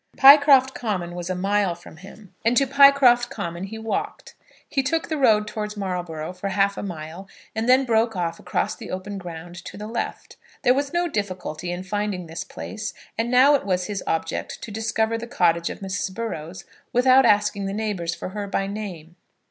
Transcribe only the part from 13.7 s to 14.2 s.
his